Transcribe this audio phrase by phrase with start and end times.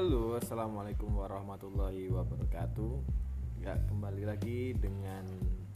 [0.00, 3.04] Halo, assalamualaikum warahmatullahi wabarakatuh.
[3.60, 5.28] Ya kembali lagi dengan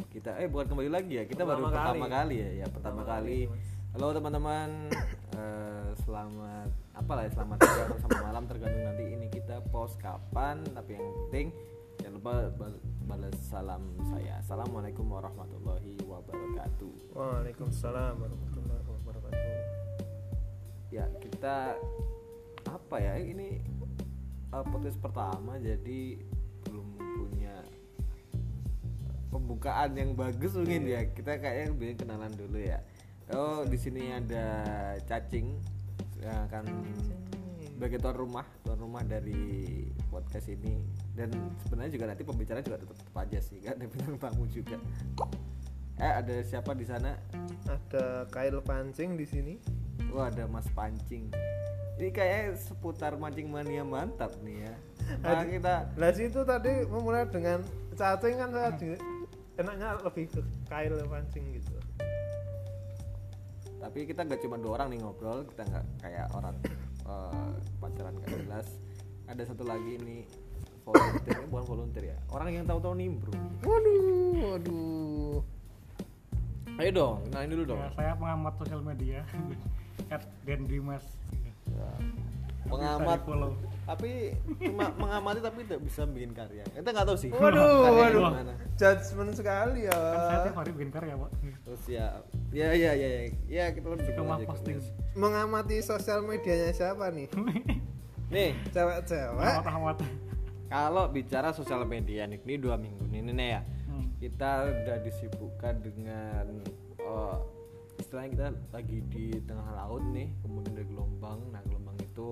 [0.08, 0.40] kita.
[0.40, 2.16] Eh bukan kembali lagi ya, kita baru Pertama pertama kali.
[2.16, 2.50] kali ya.
[2.64, 3.38] Ya pertama, Pertama kali.
[3.52, 3.92] kali.
[3.92, 4.68] Halo teman-teman,
[5.36, 10.56] Eh, selamat apa lah ya, selamat siang sama malam tergantung nanti ini kita post kapan.
[10.72, 11.46] Tapi yang penting
[12.00, 14.40] jangan lupa bal- balas salam saya.
[14.40, 17.12] Assalamualaikum warahmatullahi wabarakatuh.
[17.12, 19.52] Waalaikumsalam warahmatullahi wabarakatuh.
[20.88, 21.76] ya kita
[22.64, 23.60] apa ya ini
[24.54, 26.22] uh, podcast pertama jadi
[26.70, 27.54] belum punya
[29.34, 31.10] pembukaan yang bagus mungkin ya.
[31.10, 32.78] Kita kayaknya bikin kenalan dulu ya.
[33.34, 34.46] Oh di sini ada
[35.10, 35.58] cacing
[36.22, 36.64] yang akan
[37.74, 40.78] sebagai tuan rumah tuan rumah dari podcast ini.
[41.18, 41.34] Dan
[41.66, 44.78] sebenarnya juga nanti pembicara juga tetap, tetap aja sih kan ada bintang tamu juga.
[45.98, 47.18] Eh ada siapa di sana?
[47.66, 49.54] Ada kail pancing di sini.
[50.14, 51.30] Wah ada Mas Pancing.
[51.94, 54.74] Ini kayak seputar mancing mania mantap nih ya.
[55.22, 57.62] Nah, kita Lah situ tadi memulai dengan
[57.94, 58.70] cacing kan saya
[59.54, 61.76] enaknya lebih ke kail pancing gitu.
[63.84, 66.56] tapi kita nggak cuma dua orang nih ngobrol, kita nggak kayak orang
[67.04, 68.66] eh, pacaran gak jelas.
[69.28, 70.24] Ada satu lagi nih
[70.88, 72.18] volunteer, eh, bukan volunteer ya.
[72.32, 73.36] Orang yang tahu-tahu nimbrung.
[73.60, 75.36] Waduh, waduh.
[76.80, 77.80] Ayo dong, kenalin dulu dong.
[77.84, 79.20] Ya, saya pengamat sosial media.
[80.14, 81.04] At Dan Dimas.
[82.64, 83.52] Pengamat, di-follow.
[83.84, 86.64] tapi cuma mengamati tapi tidak bisa bikin karya.
[86.64, 87.28] Kita nggak tahu sih.
[87.28, 88.32] Waduh, waduh.
[88.32, 88.52] gimana.
[88.74, 89.92] Judgement sekali ya.
[89.92, 91.30] Kan saya tiap hari bikin karya, Pak.
[91.60, 92.06] Terus ya,
[92.50, 94.76] ya, ya, ya, ya, ya kita lebih Suka mah aja ke posting.
[95.12, 97.28] Mengamati sosial medianya siapa nih?
[98.34, 99.54] Nih, Cewek-cewek.
[100.66, 104.10] Kalau bicara sosial media nih, ini dua minggu ini nih ya, Hmm.
[104.16, 106.64] kita udah disibukkan dengan
[106.96, 107.36] eh,
[107.98, 111.38] istilahnya kita lagi di tengah laut nih, kemudian ada gelombang.
[111.50, 112.26] Nah gelombang itu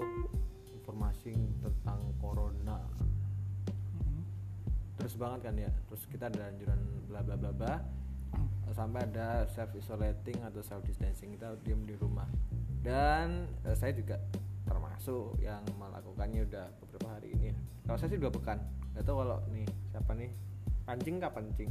[0.77, 2.79] informasi tentang corona
[3.97, 4.23] Hmm.
[4.99, 5.71] terus banget kan ya.
[5.89, 7.75] Terus kita ada anjuran bla bla bla bla
[8.73, 12.27] sampai ada self isolating atau self distancing kita diam di rumah.
[12.83, 14.19] Dan eh, saya juga
[14.65, 17.53] termasuk yang melakukannya udah beberapa hari ini.
[17.85, 18.59] Kalau saya sih dua pekan.
[18.97, 20.31] Gak tahu kalau nih siapa nih
[20.89, 21.71] pancing kapan cing?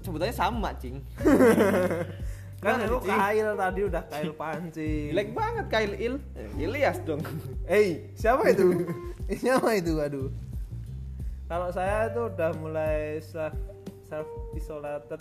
[0.00, 0.96] Sebutannya sama cing.
[2.64, 5.14] Kan lu kail tadi udah kail pancing.
[5.14, 6.14] Jelek banget Kyle Il.
[6.58, 7.22] Ilyas dong.
[7.70, 8.82] Eh, siapa itu?
[9.44, 9.94] siapa itu?
[10.00, 10.32] Aduh.
[11.46, 13.54] Kalau saya itu udah mulai self
[14.02, 14.26] self
[14.56, 15.20] isolated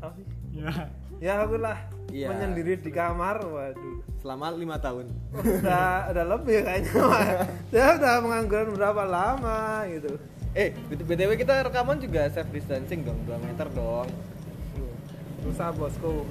[0.00, 0.26] apa sih?
[0.56, 0.72] Ya.
[1.20, 1.76] Ya aku lah
[2.08, 2.32] Iya.
[2.32, 3.44] menyendiri di kamar.
[3.44, 4.00] Waduh.
[4.22, 5.10] Selama lima tahun.
[5.36, 6.90] Udah udah lebih kayaknya.
[7.68, 10.16] Saya udah pengangguran berapa lama gitu.
[10.50, 14.10] Eh, btw kita rekaman juga self distancing dong, 2 meter dong.
[15.46, 16.26] Susah bosku.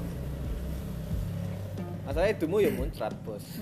[2.03, 3.45] Masalahnya hidungmu ya muncrat bos.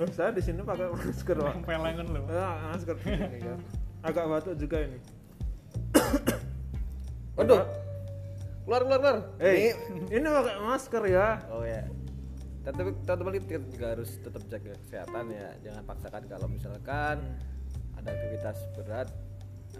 [0.00, 1.68] Oh, saya di sini pakai masker, Pak.
[1.68, 2.24] Pelengan loh.
[2.24, 3.60] Ya, masker kan.
[4.00, 4.98] Agak batuk juga ini.
[7.36, 7.68] Waduh,
[8.64, 9.16] keluar keluar keluar.
[9.36, 9.76] Eh,
[10.08, 11.44] ini pakai masker ya.
[11.52, 11.84] Oh ya.
[12.64, 15.48] Tapi teman-teman kita juga harus tetap jaga kesehatan ya.
[15.60, 17.16] Jangan paksakan kalau misalkan
[18.00, 19.12] ada aktivitas berat.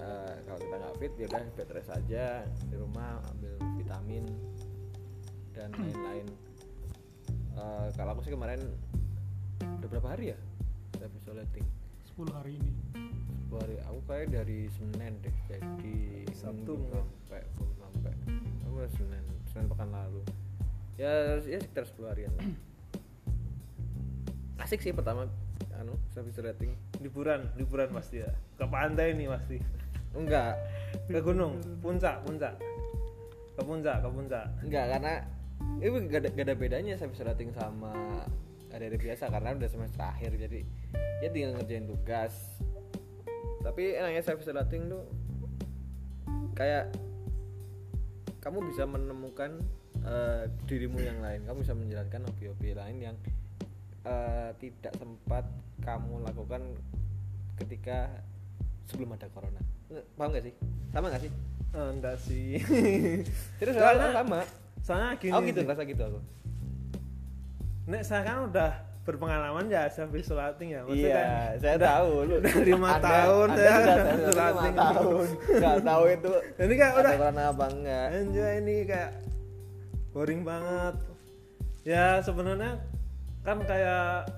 [0.02, 2.26] Eh, kalau kita nggak fit ya udah bed rest aja
[2.66, 4.24] di rumah ambil vitamin
[5.54, 6.26] dan lain-lain.
[7.54, 8.60] Eh, kalau aku sih kemarin
[9.62, 10.38] udah berapa hari ya?
[10.98, 11.66] Saya isolating.
[12.12, 12.72] 10 hari ini.
[13.46, 15.96] Sepuluh hari aku kayak dari Senin deh jadi
[16.32, 18.12] Sabtu sampai belum sampai
[18.64, 20.24] aku udah Senin Senin pekan lalu
[20.96, 22.48] ya ya sekitar 10 harian lah
[24.64, 25.28] asik sih pertama
[25.76, 28.30] anu service rating Liburan, liburan pasti ya.
[28.54, 29.58] Ke pantai nih pasti.
[30.16, 30.56] Enggak.
[31.08, 32.54] Ke gunung, puncak, puncak.
[33.56, 34.46] Ke puncak, ke puncak.
[34.64, 35.14] enggak karena
[35.78, 37.92] itu gak ada, gak ada bedanya service rating sama
[38.72, 40.60] hari-hari biasa karena udah semester akhir jadi
[41.22, 42.34] ya tinggal ngerjain tugas.
[43.62, 45.04] Tapi enaknya service rating tuh
[46.58, 46.90] kayak
[48.42, 49.62] kamu bisa menemukan
[50.02, 51.46] eh, dirimu yang lain.
[51.46, 53.16] Kamu bisa menjalankan hobi-hobi lain yang
[54.02, 55.46] eh, tidak sempat
[55.82, 56.74] kamu lakukan
[57.58, 58.10] ketika
[58.90, 59.62] sebelum ada corona
[60.14, 60.54] paham gak sih?
[60.90, 61.32] Sama gak sih?
[61.72, 62.48] Eh, enggak sih.
[63.58, 64.40] terus Soalnya- sama
[64.80, 65.30] Soalnya gini.
[65.30, 66.20] aku gitu ngerasa gitu aku.
[67.84, 68.70] Nek saya kan udah
[69.02, 70.80] berpengalaman ya self isolating ya.
[70.82, 72.10] Maksudnya iya kan saya tahu.
[72.22, 74.30] lu udah lima Anda- tahun Anda saya sudah self
[74.62, 75.26] lima tahun.
[75.52, 78.06] Nggak tahu itu Ini kayak udah corona apa enggak.
[78.12, 79.10] Anjay ini kayak
[80.12, 80.94] boring banget.
[81.82, 82.72] Ya sebenarnya
[83.42, 84.30] kan kayak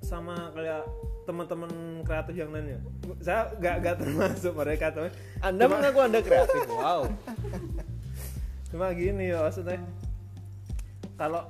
[0.00, 0.82] sama kayak
[1.28, 1.68] teman-teman
[2.00, 2.78] kreatif yang lain ya.
[3.20, 5.12] Saya nggak nggak termasuk mereka teman.
[5.44, 7.04] anda mengaku anda kreatif wow
[8.72, 9.76] Cuma gini ya maksudnya
[11.20, 11.44] kalau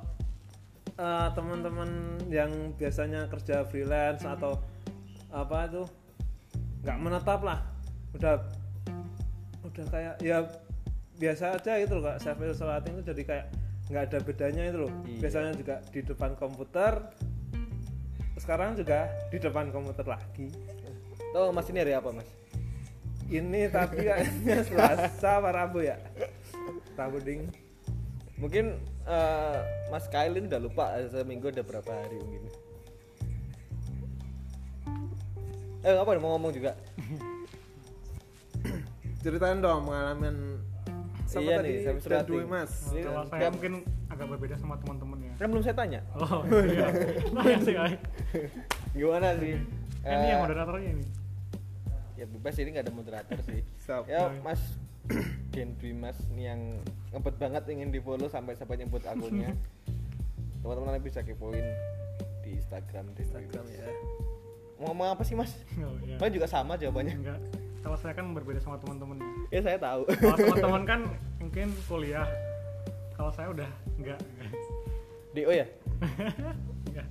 [0.94, 1.90] eh, teman-teman
[2.26, 4.58] yang biasanya kerja freelance atau
[5.30, 5.86] apa tuh
[6.82, 7.60] nggak menetap lah
[8.16, 8.40] udah
[9.60, 10.40] udah kayak ya
[11.19, 13.46] biasa aja gitu loh kak self isolating itu jadi kayak
[13.90, 15.20] nggak ada bedanya itu loh Iya.
[15.20, 16.92] biasanya juga di depan komputer
[18.48, 20.48] sekarang juga di depan komputer lagi.
[21.36, 22.24] Tuh mas ini hari apa mas?
[23.28, 26.00] ini tapi kayaknya selasa apa rabu ya?
[26.96, 27.44] Rabu ding.
[28.40, 29.58] Mungkin eh,
[29.92, 32.48] Mas Kailin udah lupa eh, seminggu udah berapa hari mungkin.
[35.84, 36.72] Eh apa nih, mau ngomong juga?
[39.20, 40.64] ceritain dong pengalaman.
[41.28, 41.84] Sama Iya tadi?
[41.84, 42.72] nih, mas.
[42.96, 43.84] Kan- saya mungkin
[44.19, 46.00] agak berbeda sama teman-teman ya Kan belum saya tanya.
[46.12, 46.91] oh iya
[47.25, 47.94] Tanya sih Ay.
[48.91, 49.55] Gimana sih?
[49.99, 51.06] Eh, ini yang Eh, moderatornya ini
[52.15, 53.62] ya bebas ini nggak ada moderator sih.
[53.79, 54.03] Siap.
[54.05, 54.59] Ya Mas
[55.55, 56.61] Gen Dwi Mas ini yang
[57.09, 59.55] ngebet banget ingin di follow sampai sampai nyebut akunnya.
[60.61, 61.62] Teman-teman bisa kepoin
[62.43, 63.87] di Instagram di Instagram ya
[64.76, 65.55] Mau ngomong apa sih Mas?
[65.76, 66.19] oh, iya.
[66.19, 67.15] Mas juga sama jawabannya.
[67.17, 67.38] enggak
[67.79, 70.03] kalau saya kan berbeda sama teman-teman Ya saya tahu.
[70.11, 71.00] kalau teman-teman kan
[71.38, 72.26] mungkin kuliah
[73.19, 74.19] kalau saya udah enggak
[75.32, 75.67] DO ya?
[76.87, 77.06] enggak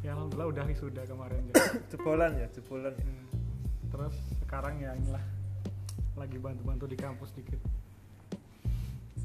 [0.00, 1.42] ya alhamdulillah udah wisuda kemarin
[1.88, 3.26] jebolan ya jebolan ya Hmm.
[3.90, 5.22] terus sekarang ya inilah
[6.14, 7.58] lagi bantu-bantu di kampus dikit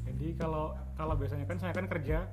[0.02, 2.26] jadi kalau kalau biasanya kan saya kan kerja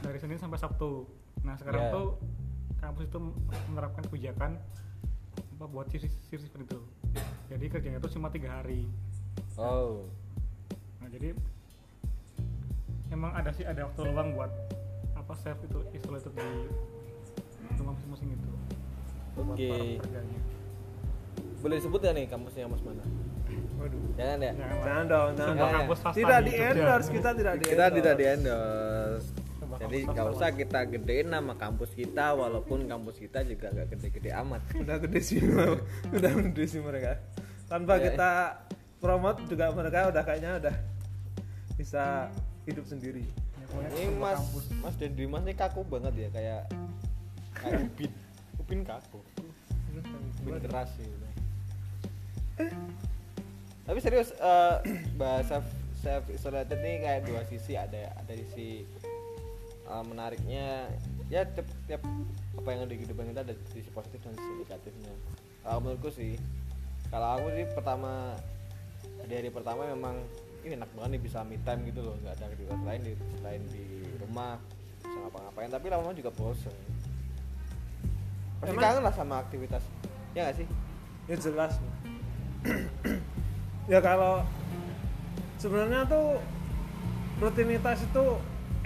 [0.00, 1.06] dari Senin sampai Sabtu
[1.42, 1.94] nah sekarang Yeah.
[1.94, 2.06] tuh
[2.78, 3.18] kampus itu
[3.68, 4.58] menerapkan kebijakan
[5.52, 6.80] apa buat sisi sisi seperti itu
[7.48, 8.86] jadi kerjanya itu cuma tiga hari
[9.54, 10.08] Oh.
[10.98, 11.36] nah jadi
[13.12, 14.50] emang ada sih ada waktu luang buat
[15.14, 16.48] apa self itu isolated di
[17.76, 18.50] rumah masing-masing itu
[19.34, 19.68] buat Oke.
[19.68, 20.40] para pekerjanya
[21.62, 23.04] Boleh disebut gak nih kampusnya Mas mana?
[23.78, 24.52] waduh Jangan ya?
[24.52, 28.24] Jangan jangan dong jangan kampus swasta tidak di endorse kita tidak di kita tidak di
[28.26, 29.28] endorse.
[29.72, 34.60] jadi nggak usah kita gedein nama kampus kita walaupun kampus kita juga nggak gede-gede amat
[34.76, 35.40] udah gede sih
[36.16, 37.18] udah gede sih mereka
[37.66, 38.10] tanpa Ya.
[38.10, 38.30] kita
[39.00, 40.76] promote juga mereka udah kayaknya udah
[41.74, 42.28] bisa
[42.68, 43.24] hidup sendiri.
[43.72, 44.64] Ya, ini mas kampus.
[44.84, 46.62] mas dan Dwi mas ini kaku banget ya kayak
[47.56, 48.10] kayak upin
[48.60, 49.20] upin kaku.
[50.42, 51.08] Upin keras sih
[53.82, 54.76] tapi serius eh,
[55.18, 55.60] bahasa
[56.02, 58.86] self isolated ini kayak dua sisi ada ada sisi
[59.86, 60.88] eh, menariknya.
[61.32, 62.02] Ya tiap, tiap
[62.60, 65.12] apa yang ada di kehidupan kita ada sisi positif dan sisi negatifnya.
[65.64, 66.36] Kalau menurutku sih
[67.08, 68.36] kalau aku sih pertama
[69.26, 70.24] di hari pertama memang
[70.62, 73.12] ini enak banget nih bisa me time gitu loh nggak ada aktivitas lain di
[73.42, 73.84] lain di
[74.22, 74.58] rumah
[75.02, 75.70] bisa ngapa-ngapain.
[75.70, 76.74] Tapi lama-lama juga bosen.
[78.62, 79.82] Pasti Emang- kangen lah sama aktivitas.
[80.32, 80.66] Ya nggak sih?
[81.26, 81.72] Ya jelas.
[83.90, 84.46] Ya kalau
[85.58, 86.38] sebenarnya tuh
[87.42, 88.24] rutinitas itu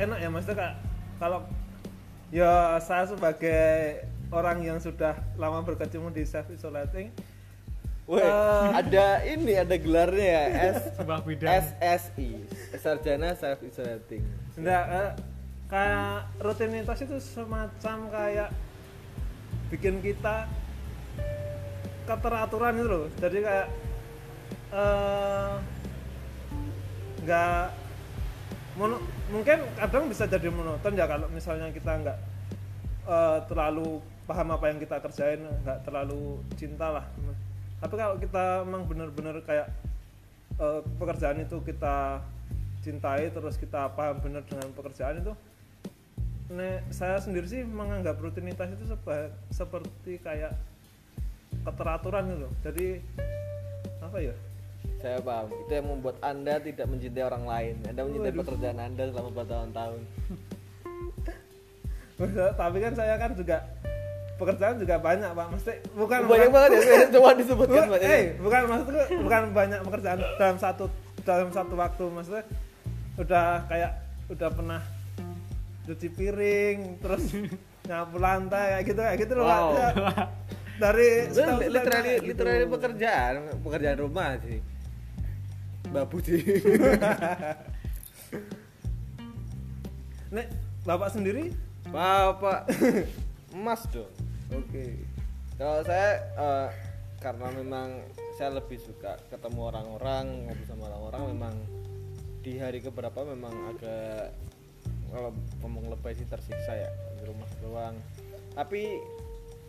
[0.00, 0.75] enak ya maksudnya kak
[1.20, 1.44] kalau
[2.32, 4.00] ya saya sebagai
[4.32, 7.12] orang yang sudah lama berkecimpung di self isolating
[8.06, 8.69] Woi, Eh.
[8.70, 12.31] ada ini ada gelarnya ya S sebuah bidang SSI
[12.79, 14.23] Sarjana Self Isolating
[14.55, 15.11] Enggak, eh,
[15.67, 18.49] kayak rutinitas itu semacam kayak
[19.67, 20.47] bikin kita
[22.06, 23.06] keteraturan itu loh.
[23.19, 23.67] Jadi kayak
[24.70, 25.53] eh
[27.27, 27.65] nggak
[28.79, 29.03] mono,
[29.34, 32.19] mungkin kadang bisa jadi monoton ya kalau misalnya kita nggak
[33.10, 37.05] eh, terlalu paham apa yang kita kerjain, nggak terlalu cinta lah.
[37.86, 39.70] Tapi kalau kita memang benar-benar kayak
[40.58, 42.19] eh, pekerjaan itu kita
[42.82, 45.31] cintai terus kita paham benar dengan pekerjaan itu
[46.50, 50.50] nek saya sendiri sih menganggap rutinitas itu seba- seperti kayak
[51.62, 52.48] keteraturan gitu.
[52.66, 52.86] Jadi
[54.02, 54.34] apa ya?
[54.98, 55.46] Saya paham.
[55.66, 57.74] Itu yang membuat anda tidak mencintai orang lain.
[57.86, 58.43] Anda mencintai Waduh.
[58.43, 60.00] pekerjaan anda selama bertahun-tahun.
[62.66, 63.62] Tapi kan saya kan juga
[64.36, 65.46] pekerjaan juga banyak pak.
[65.50, 69.81] Mesti bukan Banyak bukan- banget ya Coba disebutkan Bu- banyak eh, bukan maksudku bukan banyak
[69.82, 70.84] pekerjaan dalam satu
[71.22, 72.05] dalam satu waktu.
[72.06, 72.44] Maksudnya
[73.16, 73.93] udah kayak
[74.28, 74.82] udah pernah
[75.84, 77.24] cuci piring terus
[77.88, 79.56] nyapu lantai kayak gitu kayak gitu loh Pak.
[79.56, 79.70] Wow.
[79.70, 79.88] Ya,
[80.76, 81.08] dari
[81.64, 82.26] literally, gitu.
[82.36, 84.60] literally pekerjaan Pekerjaan rumah sih.
[85.86, 86.43] Babu sih
[90.28, 90.50] nek
[90.82, 91.55] bapak sendiri?
[91.86, 92.66] Bapak
[93.55, 94.10] Emas dong
[94.50, 94.86] oke
[95.56, 96.69] Kalau saya eh,
[97.17, 98.05] karena memang
[98.36, 101.55] saya lebih suka ketemu orang-orang, ngobrol sama orang-orang memang
[102.44, 104.36] di hari keberapa memang agak
[105.08, 105.32] kalau
[105.65, 107.96] ngomong lebay sih tersiksa ya di rumah doang.
[108.53, 109.00] Tapi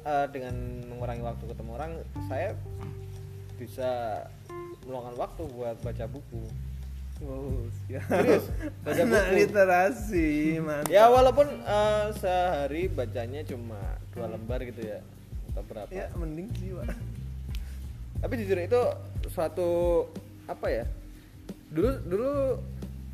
[0.03, 0.55] eh, dengan
[0.91, 1.91] mengurangi waktu ketemu orang,
[2.27, 2.51] saya
[3.55, 4.21] bisa
[4.83, 6.43] meluangkan waktu buat baca buku.
[7.17, 7.49] wow
[7.89, 8.45] ya Serius,
[8.85, 9.35] baca anak buku.
[9.41, 10.29] literasi
[10.61, 13.79] mantap Ya walaupun eh, sehari bacanya cuma
[14.17, 14.99] dua lembar gitu ya,
[15.53, 15.89] atau berapa?
[15.93, 16.97] Ya mending sih pak.
[18.17, 18.81] Tapi jujur itu
[19.29, 19.69] suatu
[20.49, 20.85] apa ya
[21.69, 22.31] dulu dulu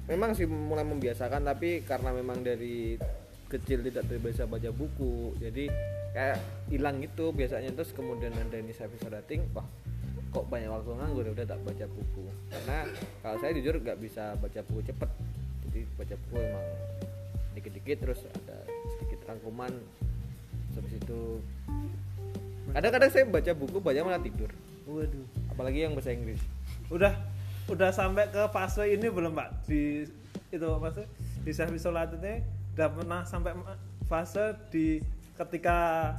[0.08, 2.96] memang sih mulai membiasakan tapi karena memang dari
[3.52, 5.68] kecil tidak terbiasa baca buku jadi
[6.16, 6.40] kayak
[6.72, 7.76] hilang gitu biasanya.
[7.76, 9.68] Terus kemudian ada inisiatif rating wah
[10.34, 12.26] kok banyak waktu nganggur ya udah tak baca buku.
[12.48, 12.78] Karena
[13.20, 15.10] kalau saya jujur nggak bisa baca buku cepet
[15.68, 16.66] jadi baca buku emang
[17.54, 18.58] dikit-dikit terus ada
[18.98, 19.74] sedikit rangkuman
[20.78, 21.22] habis itu
[22.74, 24.50] kadang-kadang saya baca buku banyak malah tidur.
[24.90, 25.26] Waduh.
[25.54, 26.42] Apalagi yang bahasa Inggris.
[26.90, 27.14] Udah
[27.70, 29.70] udah sampai ke fase ini belum pak?
[29.70, 30.10] Di
[30.50, 31.06] itu fase
[31.46, 32.42] di self isolat ini
[32.74, 33.54] udah pernah sampai
[34.10, 35.00] fase di
[35.38, 36.12] ketika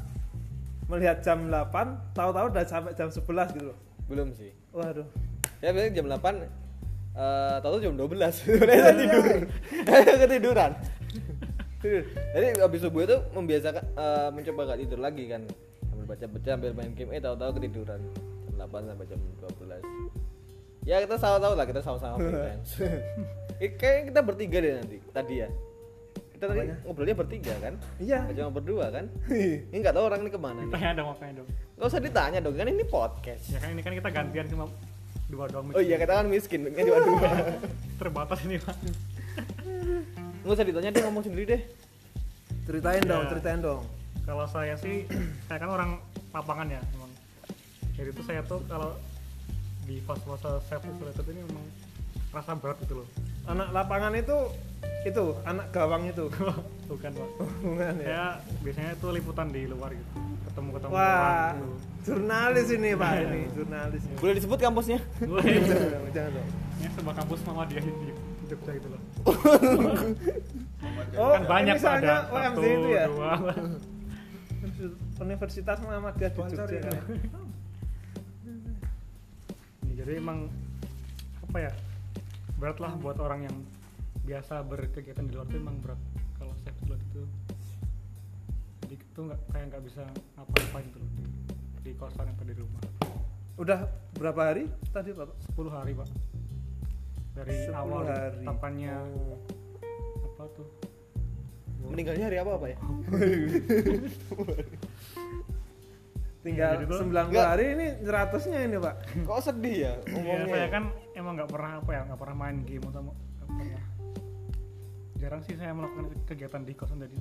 [0.87, 3.79] melihat jam 8 tahu-tahu udah sampai jam 11 gitu loh.
[4.07, 4.55] Belum sih.
[4.71, 5.07] Waduh.
[5.59, 6.45] Ya biasanya jam 8
[7.15, 9.25] eh tahu jam 12 saya tidur.
[10.23, 10.73] Ketiduran
[12.35, 15.43] jadi habis subuh itu membiasakan eh, mencoba gak tidur lagi kan.
[15.87, 18.01] Sambil baca baca sambil main game eh tahu-tahu ketiduran.
[18.45, 20.25] Jam 8 sampai jam 12
[20.85, 22.77] ya kita sama tahu lah kita sama-sama freelance
[23.57, 25.49] Eh, kayaknya kita bertiga deh nanti tadi ya.
[26.37, 26.77] Kita tadi Apanya?
[26.85, 27.75] ngobrolnya bertiga kan?
[27.97, 28.19] Iya.
[28.29, 29.09] Gak cuma berdua kan?
[29.33, 30.75] Ini nggak tahu orang ini ke mana nih.
[30.77, 31.49] Tanya dong, makanya dong.
[31.81, 33.43] Gak usah ditanya dong kan ini podcast.
[33.49, 34.65] Ya kan ini kan kita gantian cuma
[35.25, 35.73] dua doang.
[35.73, 37.29] oh iya kita kan miskin kan cuma dua
[37.97, 38.77] Terbatas ini pak.
[40.45, 41.63] nggak usah ditanya dia ngomong sendiri deh
[42.63, 43.31] ceritain dong Ya.
[43.31, 43.83] ceritain dong
[44.23, 45.05] Kalau saya sih,
[45.47, 45.91] saya kan orang
[46.31, 47.13] lapangan ya emang.
[47.93, 48.97] Jadi itu saya tuh kalau
[49.83, 51.61] di fase-fase self isolated ini memang
[52.31, 53.09] rasa berat gitu loh.
[53.45, 54.33] anak lapangan itu
[55.05, 56.25] itu anak gawang itu
[56.91, 57.29] Bukan pak.
[57.69, 58.25] bukan ya Saya
[58.61, 60.09] biasanya itu liputan di luar gitu.
[60.47, 61.69] Ketemu-ketemu wah orang gitu.
[62.03, 67.39] jurnalis ini pak ini jurnalis boleh disebut kampusnya Wah, jangan jangan dong Ini sebuah kampus
[67.45, 68.13] Muhammadiyah di di
[68.49, 69.01] Jogja gitu loh.
[71.21, 73.05] oh kan banyak pak ada satu, itu ya.
[75.25, 76.91] Universitas Muhammadiyah di Jogja ini.
[79.89, 80.51] Ya, jadi emang
[81.45, 81.73] apa ya
[82.59, 83.57] berat lah buat orang yang
[84.25, 86.01] biasa berkegiatan di luar itu emang berat.
[86.41, 87.23] Kalau self load itu
[88.85, 90.03] jadi itu nggak kayak nggak bisa
[90.37, 91.25] ngapa-ngapain tuh di,
[91.87, 92.83] di kosan atau di rumah.
[93.55, 93.87] Udah
[94.19, 95.31] berapa hari tadi pak?
[95.55, 96.34] 10 hari pak
[97.35, 98.43] dari 10 awal hari.
[98.43, 99.39] tapannya Oh.
[100.25, 100.69] apa tuh?
[101.85, 102.79] Meninggalnya hari apa apa ya?
[106.45, 107.47] Tinggal tuh- 90 Enggak.
[107.49, 108.95] hari ini ratusnya ini pak.
[109.25, 109.93] Kok sedih ya?
[109.97, 113.17] Ya ngomongnya saya kan emang nggak pernah apa ya nggak pernah main game atau nggak
[113.49, 113.83] pernah
[115.15, 117.17] jarang sih saya melakukan kegiatan di kosan tadi.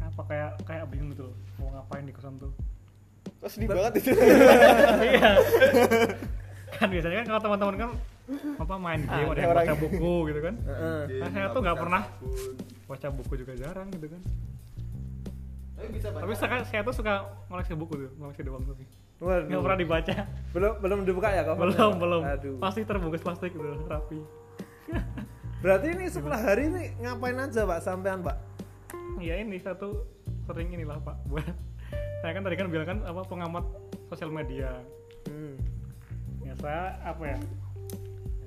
[0.00, 2.50] Apa kayak kayak bingung gitu loh mau ngapain di kosan tuh.
[3.38, 4.10] Kok sedih banget itu?
[5.06, 5.30] Iya.
[6.74, 7.90] Kan biasanya kan kalau teman-teman kan
[8.56, 10.54] apa main game Ada ada yang orang- baca buku gitu kan.
[10.56, 11.00] Heeh.
[11.20, 12.02] Nah, saya tuh nggak pernah
[12.84, 14.22] baca buku juga jarang gitu kan.
[15.74, 17.14] Tapi bisa tapi saya, saya tuh suka
[17.46, 18.84] ngoleksi buku tuh ngoleksi doang tapi.
[19.20, 19.46] Waduh.
[19.46, 20.14] nggak pernah dibaca.
[20.50, 22.22] Belum belum dibuka ya kau belum belum.
[22.24, 22.56] aduh.
[22.58, 24.18] Pasti terbungkus plastik gitu rapi.
[25.60, 27.80] Berarti ini 10 hari ini ngapain aja pak?
[27.80, 28.36] Sampean pak?
[29.16, 30.04] Ya ini saya tuh
[30.44, 31.44] sering inilah pak buat
[32.20, 33.64] saya kan tadi kan bilang kan apa pengamat
[34.08, 34.80] sosial media.
[35.24, 35.56] Hmm.
[36.44, 37.38] ya saya apa ya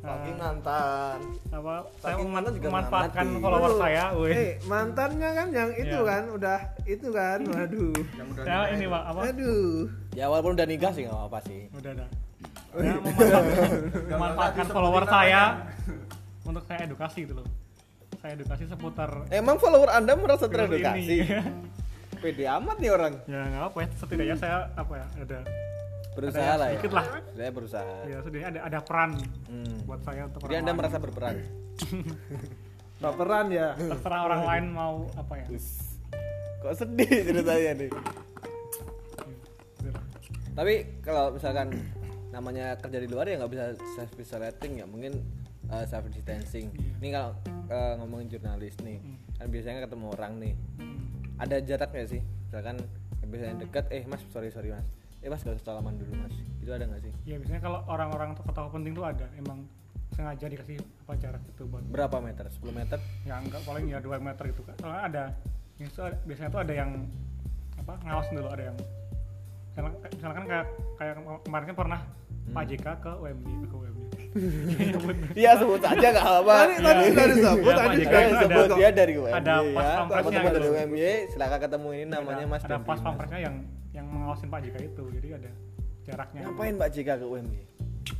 [0.07, 1.17] fucking eh, mantan.
[1.51, 1.75] Apa?
[1.99, 6.07] Saya mantan juga memanfaatkan follower Aduh, saya weh eh mantannya kan yang itu Iya.
[6.07, 7.93] kan udah itu kan waduh.
[8.39, 9.19] saya ini pak apa?
[9.29, 9.91] Aduh.
[10.15, 11.61] Ya walaupun udah nikah sih nggak apa-apa sih.
[11.75, 12.07] Udah ada
[12.77, 13.69] saya memanfaatkan,
[14.13, 15.41] memanfaatkan follower saya
[16.45, 17.47] untuk saya edukasi gitu loh.
[18.17, 21.25] Saya edukasi seputar emang follower anda merasa teredukasi?
[22.17, 23.13] pede amat nih orang.
[23.29, 25.39] Ya nggak apa ya setidaknya saya apa ya ada
[26.17, 26.73] berusaha lah ya.
[26.73, 27.05] sedikit lah.
[27.29, 27.95] saya berusaha.
[28.03, 29.11] Ya setidaknya ada ada peran
[29.45, 29.75] Hmm.
[29.85, 30.77] buat saya untuk jadi anda lain.
[30.77, 31.35] merasa berperan?
[32.97, 33.67] Baperan ya.
[33.77, 35.47] Terserah orang lain mau apa ya.
[36.57, 37.89] Kok sedih ceritanya nih?
[40.51, 41.69] Tapi kalau misalkan
[42.27, 44.85] namanya kerja di luar ya nggak bisa self isolating ya.
[44.85, 45.21] Mungkin
[45.69, 46.73] uh, self distancing.
[46.73, 46.93] Iya.
[46.97, 47.31] ini kalau
[47.69, 49.17] uh, ngomongin jurnalis nih Hmm.
[49.37, 50.53] kan biasanya ketemu orang nih.
[50.75, 50.97] Hmm.
[51.37, 52.21] ada jarak nggak sih?
[52.49, 52.81] Misalkan
[53.21, 54.87] biasanya dekat eh mas sorry sorry mas
[55.27, 56.31] eh mas gak usah salaman dulu mas.
[56.63, 57.11] Itu ada nggak sih?
[57.27, 59.27] Ya biasanya kalau orang-orang tokoh-tokoh penting tuh ada.
[59.35, 59.67] Emang
[60.15, 62.47] sengaja dikasih apa jarak itu buat berapa meter?
[62.47, 62.95] 10 meter?
[63.27, 63.59] Ya enggak.
[63.67, 65.23] Paling ya 2 meter gitu kan soalnya ada.
[66.23, 66.95] Biasanya tuh ada yang
[67.75, 68.77] apa ngawas dulu ada yang
[69.69, 70.65] misalkan, misalkan kayak
[70.97, 71.13] kayak
[71.45, 71.99] kemarin kan pernah
[72.53, 74.05] Pak JK ke UMY ke UMY
[75.41, 78.67] iya sebut aja nggak apa tadi tadi tadi sebut Iya, tadi sebut.
[78.77, 80.77] dia dari UMY ada pas ya pampresnya dari gitu.
[80.77, 81.01] UMY
[81.33, 83.55] silakan ketemu ini namanya ada, Mas ada pas pampresnya yang
[83.95, 85.51] yang mengawasin Pak JK itu jadi ada
[86.05, 86.41] jaraknya.
[86.47, 87.61] Ngapain Pak JK ke UMY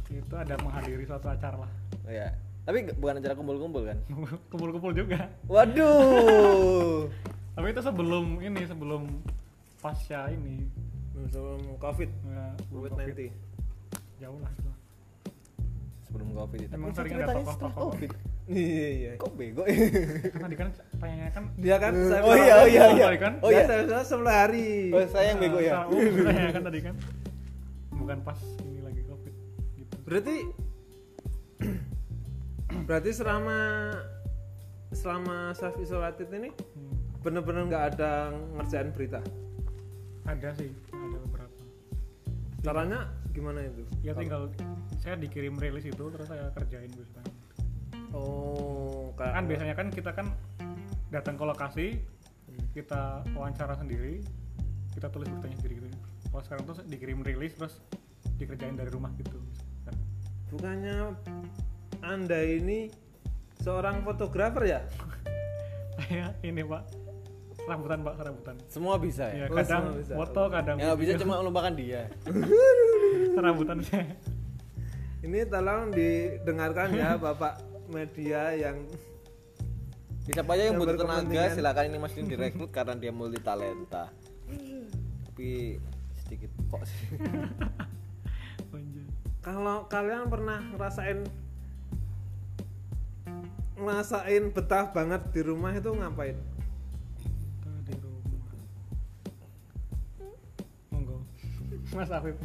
[0.07, 1.72] itu ada menghadiri suatu acara lah.
[2.07, 2.27] Oh, ya
[2.67, 3.98] tapi bukan acara kumpul-kumpul kan?
[4.51, 5.31] Kumpul-kumpul juga.
[5.48, 7.07] Waduh.
[7.55, 9.24] Tapi itu sebelum ini sebelum
[9.79, 10.67] pasca ini.
[11.15, 12.12] Sebelum covid.
[12.27, 13.47] Ya, covid belum 19
[14.18, 14.72] jauh lah itu.
[16.02, 17.90] sebelum covid itu Emang sering ada ceritanya tokoh- setelah tokoh.
[17.90, 18.12] covid
[18.48, 19.12] iya iya.
[19.18, 19.64] Kok bego?
[20.32, 23.34] Kan tadi kan tanyanya kan dia kan saya oh iya oh iya iya Tadi kan?
[23.38, 23.64] oh iya.
[23.64, 24.70] Saya saya sebelah hari.
[24.90, 25.84] Oh saya yang bego ya?
[25.84, 26.96] Oh, tanya kan tadi kan.
[27.92, 29.34] Bukan pas ini lagi covid
[29.76, 29.94] gitu.
[30.02, 30.36] Berarti
[32.82, 33.58] berarti selama
[34.90, 36.96] selama self isolated ini Hmm.
[37.20, 39.20] bener-bener nggak ada ngerjain berita?
[40.24, 41.58] Ada sih ada beberapa.
[42.62, 43.00] Caranya
[43.38, 43.86] gimana itu?
[44.01, 44.50] Ya tinggal
[44.98, 47.32] saya dikirim rilis itu terus saya kerjain biasanya
[48.12, 50.27] oh kayak kan biasanya kan kita kan
[51.08, 51.88] datang ke lokasi
[52.74, 54.25] kita wawancara sendiri
[54.91, 55.88] kita tulis beritanya sendiri gitu.
[56.27, 57.77] Kalau sekarang tuh dikirim rilis terus
[58.36, 59.38] dikerjain dari rumah gitu.
[60.48, 61.13] Bukannya
[62.01, 62.89] anda ini
[63.60, 64.82] seorang fotografer ya?
[66.00, 66.84] Saya ini pak.
[67.62, 68.56] Serabutan pak serabutan.
[68.72, 69.44] Semua bisa ya?
[69.44, 70.13] Ya Oh, kadang semua bisa.
[70.15, 72.01] foto kadang yang nggak bisa cuma melupakan dia
[73.38, 74.17] serabutan saya
[75.22, 78.82] ini tolong didengarkan ya bapak media yang
[80.27, 84.12] Siapa aja yang Yang butuh tenaga silakan ini Mas Din direkrut karena dia multi talenta.
[85.24, 85.79] Tapi
[86.20, 87.15] sedikit kok sih.
[89.48, 91.24] Kalau kalian pernah ngerasain
[93.79, 96.36] ngerasain betah banget di rumah itu ngapain?
[97.88, 98.51] Di rumah.
[100.91, 101.24] Monggo.
[101.96, 102.36] Mas Afif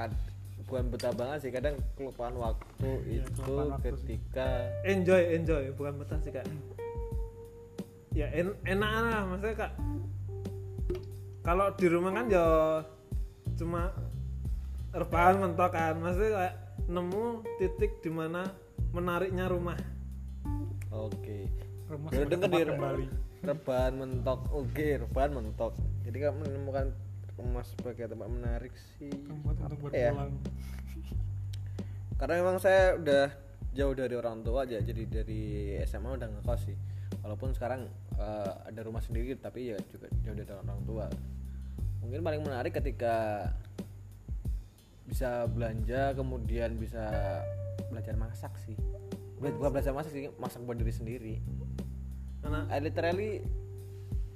[0.00, 0.16] Kad
[0.64, 2.64] bukan betah banget sih kadang kelupaan waktu
[3.04, 4.16] Iya, itu kelupaan waktu sih.
[4.16, 4.48] ketika
[4.88, 6.48] enjoy enjoy bukan betah sih kak.
[8.10, 9.72] Ya en enak lah maksudnya kak.
[11.40, 12.46] Kalau di rumah kan ya
[13.60, 13.92] cuma
[14.90, 16.54] rebahan mentok kan maksudnya kayak
[16.88, 17.24] nemu
[17.60, 18.48] titik di mana
[18.96, 19.76] menariknya rumah.
[20.88, 21.44] Oke.
[21.86, 23.04] Rumah Udah seperti denger tempat di kembali.
[23.40, 25.72] rebahan mentok oke rebahan mentok.
[26.08, 26.86] Jadi kamu menemukan
[27.40, 29.10] rumah sebagai tempat menarik sih.
[29.10, 30.12] Tempat untuk Apa ya?
[30.12, 30.32] berpulang
[32.20, 33.32] karena memang saya udah
[33.72, 36.76] jauh dari orang tua aja jadi dari SMA udah ngekos sih.
[37.24, 37.88] Walaupun sekarang
[38.20, 41.08] eh, ada rumah sendiri tapi ya juga jauh dari orang tua.
[42.04, 43.48] Mungkin paling menarik ketika
[45.08, 47.08] bisa belanja kemudian bisa
[47.88, 48.76] belajar masak sih.
[49.40, 51.34] Bela- bukan belajar masak sih masak buat diri sendiri.
[52.44, 53.40] Karena I literally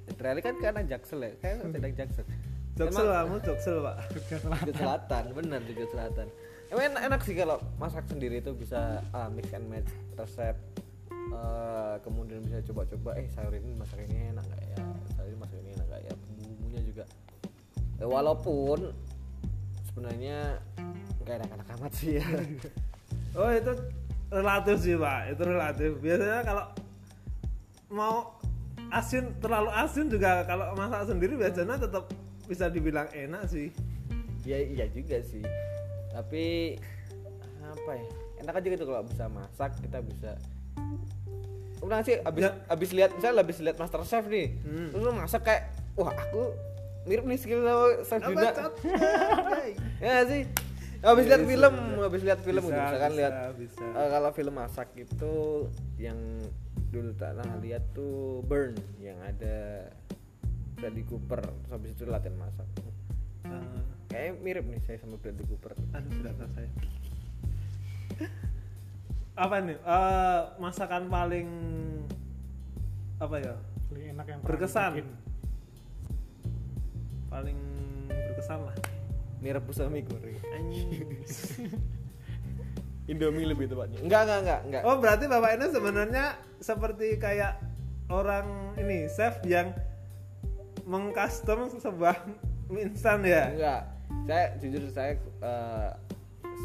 [0.09, 1.37] literally kan karena jaksel ya?
[1.37, 2.25] Kayak tidak jaksel
[2.75, 6.27] joksel kamu joksel pak Jogja Selatan Jogja Selatan bener Jogja Selatan.
[6.65, 10.57] Emang enak, enak sih kalau masak sendiri itu bisa ah, mix and match resep
[11.35, 14.77] Eh, kemudian bisa coba-coba eh sayur ini masak ini enak nggak ya?
[15.17, 16.13] Sayur ini masak ini enak nggak ya?
[16.37, 17.03] Bumbunya juga.
[17.97, 18.79] Eh, walaupun
[19.89, 20.61] sebenarnya
[21.25, 22.27] nggak enak-enak amat sih ya.
[23.35, 23.67] Oh itu
[24.31, 25.35] relatif sih pak.
[25.35, 25.91] Itu relatif.
[25.99, 26.65] Biasanya kalau
[27.91, 28.15] mau
[28.95, 32.07] asin terlalu asin juga kalau masak sendiri biasanya tetap
[32.45, 33.69] bisa dibilang enak sih.
[34.41, 35.41] Ya iya juga sih.
[36.09, 36.77] Tapi
[37.59, 38.05] apa ya?
[38.37, 40.37] Enak aja gitu kalau bisa masak kita bisa.
[41.79, 42.51] Udah sih abis Ya.
[42.67, 44.89] abis lihat misalnya abis lihat Master Chef nih Hmm.
[44.89, 46.55] terus lu masak kayak wah aku
[47.05, 48.49] mirip nih skill sama Chef Juna
[49.99, 50.43] ya nggak sih.
[51.01, 53.85] Abis lihat Bisa, film abis lihat film Bisa, gitu misalkan bisa, lihat bisa.
[53.85, 55.35] eh, kalau film masak itu
[55.95, 56.17] yang
[56.89, 59.85] dulu tak pernah lihat tuh Burn yang ada
[60.85, 62.69] Bradley Cooper terus habis itu latihan masak
[63.41, 65.73] Ah, Kayaknya mirip nih saya sama Bradley Cooper.
[65.91, 66.65] aduh sudah selesai
[69.35, 71.49] apa nih Eh, masakan paling
[73.17, 73.53] apa ya
[73.87, 74.91] paling enak yang Berkesan.
[74.93, 75.07] dibikin.
[77.27, 77.57] paling
[78.07, 78.75] berkesan lah
[79.37, 80.37] Mie rebus sama mie goreng.
[83.05, 83.99] Indomie lebih tepatnya.
[83.99, 84.81] Enggak, enggak, enggak, enggak.
[84.83, 86.25] oh berarti bapak ini sebenarnya
[86.57, 87.53] seperti kayak
[88.07, 88.45] orang
[88.75, 89.69] ini chef yang
[90.85, 92.15] mengcustom sebuah
[92.69, 93.81] mie instan ya Enggak.
[94.25, 95.91] Saya jujur saya eh,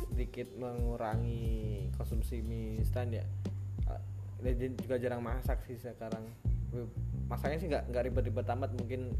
[0.04, 3.24] sedikit mengurangi konsumsi mie instan ya.
[4.44, 6.24] Eh, dan juga jarang masak sih sekarang.
[7.26, 9.12] Masaknya sih enggak enggak ribet-ribet amat mungkin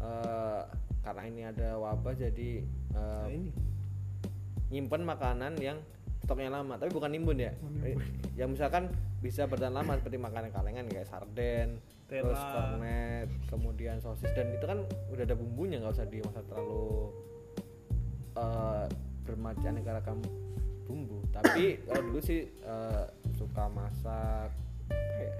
[0.00, 0.62] eh,
[1.04, 3.48] karena ini ada wabah jadi eh, Nah, ini
[4.72, 5.78] nyimpen makanan yang
[6.24, 7.52] stoknya lama tapi bukan nimbun ya
[8.40, 8.88] yang misalkan
[9.20, 11.76] bisa bertahan lama seperti makanan kalengan kayak sarden
[12.12, 17.08] Terus kornet kemudian sosis dan itu kan udah ada bumbunya nggak usah dimasak terlalu
[18.36, 18.84] eh
[19.24, 20.18] bermacam ragam
[20.84, 21.24] bumbu.
[21.32, 23.04] Tapi kalau dulu sih eh,
[23.40, 24.52] suka masak
[24.92, 25.32] ya,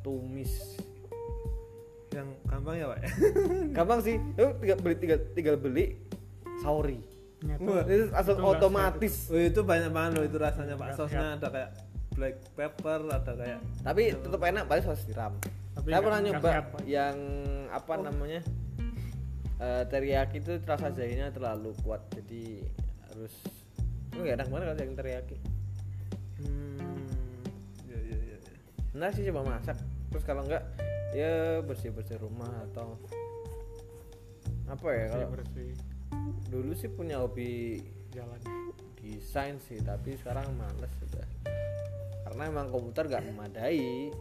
[0.00, 0.80] tumis.
[2.10, 2.98] Yang gampang ya pak?
[3.76, 4.16] Gampang sih.
[4.34, 5.84] Lu tinggal beli tinggal, tinggal beli
[6.64, 6.98] sauri.
[7.40, 7.70] Nyatu.
[7.70, 9.14] Wah, itu langsung Itu otomatis.
[9.32, 10.96] oh, itu banyak banget loh itu rasanya pak.
[10.96, 11.70] Sausnya ada kayak
[12.20, 15.32] black pepper ada kayak tapi tetap enak paling saus tiram
[15.80, 16.50] Tapi saya pernah nyoba
[16.84, 17.16] yang
[17.72, 18.44] apa namanya
[19.56, 22.68] eh, teriyaki itu rasa jahinya terlalu kuat jadi
[23.08, 23.32] harus
[24.12, 25.36] itu nggak enak banget kalau yang teriyaki.
[26.44, 27.40] Hmm.
[27.88, 28.36] Ya ya ya.
[28.92, 29.80] Nah sih coba masak
[30.12, 30.68] terus kalau enggak
[31.16, 33.00] ya bersih bersih rumah atau
[34.68, 35.70] apa ya bersih kalau bersih
[36.52, 37.80] dulu sih punya hobi
[38.12, 38.36] jalan.
[39.00, 41.24] desain sih tapi sekarang males sudah.
[42.28, 44.12] Karena emang komputer nggak memadai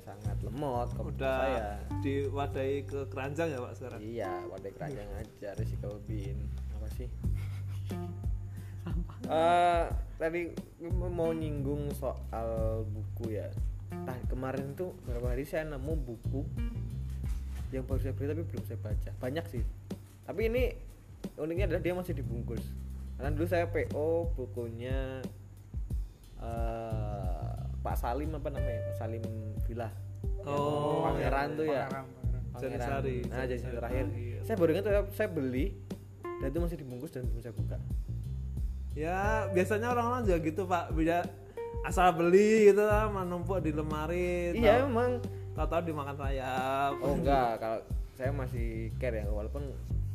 [0.00, 1.68] sangat lemot Udah saya.
[2.00, 4.00] diwadahi ke keranjang ya Pak sekarang?
[4.00, 6.38] iya wadai keranjang aja risiko bin.
[6.80, 7.08] Apa sih?
[9.22, 9.84] Eh,
[10.18, 10.50] tadi
[10.90, 13.48] mau nyinggung soal buku ya.
[13.92, 16.42] Nah kemarin tuh beberapa hari saya nemu buku
[17.72, 19.10] yang baru saya beli tapi belum saya baca.
[19.22, 19.62] Banyak sih.
[20.26, 20.62] Tapi ini
[21.38, 22.60] uniknya adalah dia masih dibungkus.
[23.16, 25.22] Karena dulu saya PO bukunya
[26.42, 27.31] eh,
[27.82, 28.80] Pak Salim apa namanya?
[28.86, 29.22] Pak Salim
[29.62, 29.90] Villa.
[30.42, 31.86] Oh, Pangeran tuh ya.
[31.86, 32.06] Pangeran.
[32.52, 34.06] Janisari, nah jadi terakhir.
[34.06, 34.38] Terakhir.
[34.44, 35.72] saya baru ingat saya beli
[36.38, 37.76] dan itu masih dibungkus dan belum saya buka.
[38.92, 39.18] Ya
[39.48, 41.24] biasanya orang-orang juga gitu Pak, bisa
[41.82, 44.52] asal beli gitu lah, menumpuk di lemari.
[44.52, 45.10] iya tahu- emang
[45.52, 46.92] Tahu-tahu dimakan rayap.
[46.98, 47.52] oh enggak.
[47.62, 47.78] Kalau
[48.14, 49.68] saya masih care ya walaupun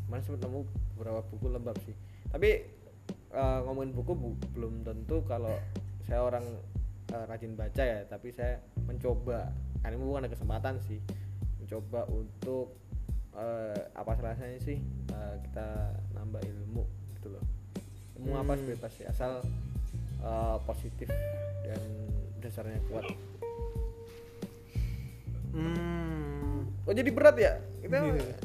[0.08, 0.62] masih sempat nemu
[0.94, 1.94] beberapa buku lembab sih.
[2.30, 2.50] Tapi
[3.32, 5.54] eh, ngomongin buku bu- belum tentu kalau
[6.04, 6.46] saya orang
[7.08, 9.52] eh, rajin baca ya tapi saya mencoba.
[9.80, 11.00] Kan ini bukan ada kesempatan sih
[11.58, 12.76] mencoba untuk
[13.34, 15.68] eh, apa salahnya sih eh, kita
[16.14, 17.44] nambah ilmu gitu loh.
[18.18, 18.66] Ilmu apa Hmm.
[18.66, 19.06] bebas sih?
[19.06, 19.40] Asal
[20.20, 21.08] eh, positif
[21.64, 21.82] dan
[22.38, 23.06] dasarnya kuat.
[25.54, 26.70] Hmm.
[26.86, 27.54] oh jadi berat ya?
[27.82, 28.36] Kita Iya.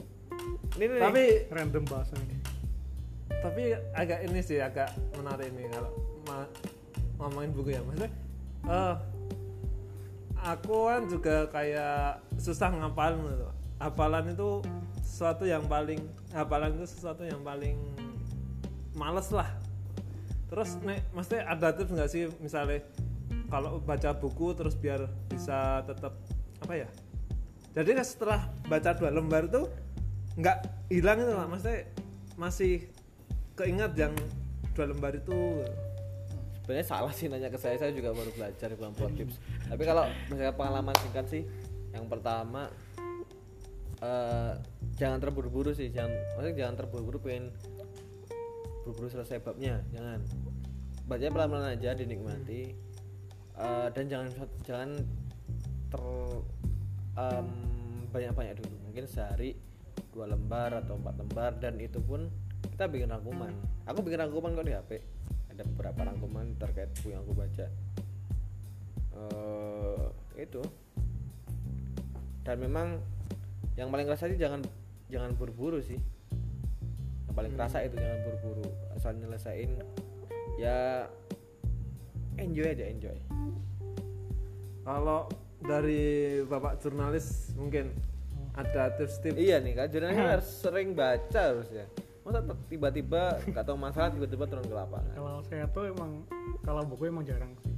[0.73, 1.23] ini nih Tapi
[1.53, 2.37] random bahasa ini.
[3.29, 5.93] Tapi agak ini sih agak menarik ini kalau
[7.19, 7.83] ngomongin buku ya.
[7.85, 8.11] Maksudnya
[8.69, 8.95] eh
[10.43, 13.49] aku kan juga kayak susah ngapalin gitu
[13.83, 14.63] hafalan itu
[15.03, 15.99] sesuatu yang paling
[16.31, 17.79] hafalan itu sesuatu yang paling
[18.95, 19.51] males lah.
[20.47, 22.29] Terus nek maksudnya ada tips nggak sih?
[22.39, 22.85] Misalnya
[23.51, 26.15] kalau baca buku terus biar bisa tetap
[26.63, 26.89] apa ya?
[27.73, 29.67] Jadi kan setelah baca dua lembar itu
[30.39, 30.59] nggak
[30.93, 31.89] hilang itu lah maksudnya
[32.41, 32.89] masih
[33.57, 34.13] keingat yang
[34.73, 35.65] dua lembar itu
[36.73, 39.37] sebenarnya salah sih nanya ke saya saya juga baru belajar bukan buat tips.
[39.69, 41.45] Tapi kalau misalnya pengalaman singkat sih
[41.93, 42.73] yang pertama
[44.01, 44.57] eh,
[44.97, 47.53] jangan terburu-buru sih jangan maksudnya jangan terburu-buru pengen
[48.89, 50.25] buru-buru selesai babnya jangan.
[51.05, 52.73] Bacanya pelan-pelan aja dinikmati.
[53.53, 54.29] Eh, dan jangan
[54.65, 54.91] jangan
[55.93, 56.05] ter
[57.21, 57.49] em,
[58.09, 59.61] banyak-banyak dulu mungkin sehari
[60.17, 62.33] dua lembar atau empat lembar dan itu pun
[62.65, 63.53] kita bikin rangkuman.
[63.85, 64.91] Aku bikin rangkuman kok di HP
[65.53, 67.67] ada beberapa rangkuman terkait buku yang aku baca.
[69.13, 70.05] Eh
[70.49, 70.63] itu.
[72.43, 72.99] Dan memang
[73.77, 74.65] yang paling kerasa sih jangan
[75.13, 76.01] jangan buru-buru sih.
[77.29, 78.67] Yang paling kerasa itu jangan buru-buru.
[78.97, 79.71] Asal nyelesain
[80.57, 81.07] ya
[82.41, 83.17] enjoy aja enjoy.
[84.83, 85.29] Kalau
[85.63, 87.93] dari bapak jurnalis mungkin
[88.57, 89.39] ada tips-tips?
[89.39, 91.87] Iya nih kan jurnalnya harus sering baca harusnya
[92.23, 92.39] masa
[92.71, 95.15] tiba-tiba nggak tahu masalah tiba-tiba turun ke lapangan?
[95.15, 96.11] Kalau saya tuh emang
[96.63, 97.75] kalau buku emang jarang sih.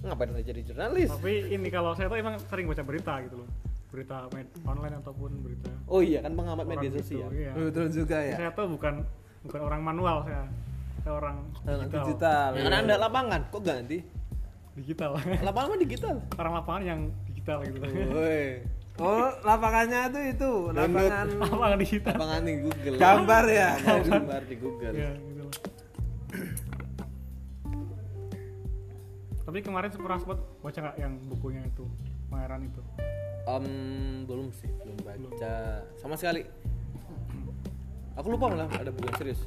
[0.00, 1.10] Ngapain udah jadi jurnalis?
[1.10, 3.48] Tapi ini kalau saya tuh emang sering baca berita gitu loh.
[3.90, 7.28] Berita med- online ataupun berita oh iya kan pengamat media gitu, sosial.
[7.34, 7.50] iya.
[7.50, 8.36] betul juga ya.
[8.38, 8.94] Saya tuh bukan
[9.42, 10.46] bukan orang manual saya
[11.00, 13.98] saya orang digital, digital Ya, karena anda lapangan kok ganti?
[14.78, 15.18] Digital.
[15.42, 16.16] Lapangan mah digital.
[16.38, 17.82] Orang lapangan yang digital gitu.
[18.14, 18.62] Woi,
[19.00, 22.94] oh lapangannya itu itu lapangan lapangan digital lapangan di Google.
[23.00, 23.70] Gambar ya
[24.04, 24.94] gambar di Google.
[24.94, 25.44] Ya gitu
[29.50, 31.82] tapi kemarin pernah sempat baca nggak yang bukunya itu
[32.30, 32.80] pangeran itu?
[33.50, 33.66] Em,
[34.22, 35.82] belum sih belum baca.
[35.98, 36.46] Sama sekali.
[38.14, 39.42] Aku lupa malah ada buku yang serius.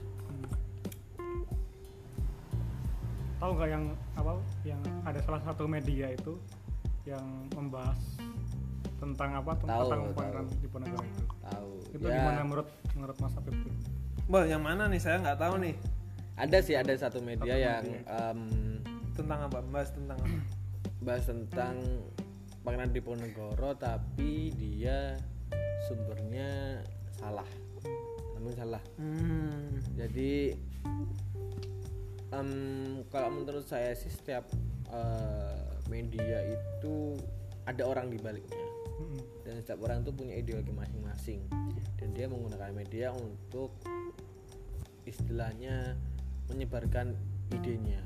[3.39, 4.35] Tahu nggak yang apa
[4.67, 6.35] yang ada salah satu media itu
[7.07, 7.23] yang
[7.55, 7.95] membahas
[9.03, 9.51] tentang apa?
[9.59, 10.05] Tentang Tahu, tahu.
[10.15, 11.23] pangeran Diponegoro itu.
[11.43, 11.71] Tahu.
[11.91, 12.15] Itu ya.
[12.17, 13.55] gimana menurut menurut Mas Apip?
[14.31, 15.01] Wah, yang mana nih?
[15.03, 15.75] Saya nggak tahu nih.
[16.33, 18.01] Ada sih ada satu media Satu yang media.
[18.31, 18.39] em,
[19.13, 19.59] tentang apa?
[19.61, 20.39] Bahas tentang apa?
[21.03, 21.75] Bahas tentang
[22.63, 25.19] Pangeran Diponegoro tapi dia
[25.85, 26.79] sumbernya
[27.13, 27.45] salah.
[28.39, 28.81] Namun salah.
[28.97, 29.77] Hmm.
[29.93, 30.55] jadi
[32.33, 32.49] em,
[33.07, 34.47] kalau menurut saya sih setiap
[34.89, 37.13] eh, media itu
[37.63, 38.65] ada orang di baliknya
[39.43, 41.45] Dan setiap orang itu punya ideologi masing-masing.
[41.99, 43.75] Dan dia menggunakan media untuk
[45.03, 45.97] istilahnya
[46.51, 47.15] menyebarkan
[47.51, 48.01] idenya.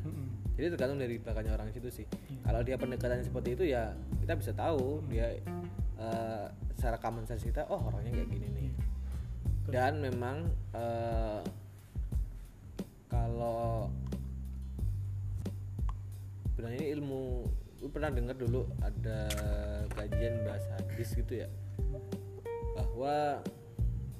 [0.58, 2.06] Jadi tergantung dari belakangnya orang situ sih.
[2.41, 3.93] Kalau dia pendekatan seperti itu ya
[4.26, 5.38] kita bisa tahu dia
[6.02, 8.69] eh, secara common sense kita oh orangnya kayak gini nih.
[9.69, 11.41] Dan memang eh,
[13.06, 13.93] kalau
[16.58, 17.45] benar ini ilmu
[17.77, 19.29] lu pernah dengar dulu ada
[19.93, 21.49] kajian bahasa hadis gitu ya?
[22.73, 23.41] Bahwa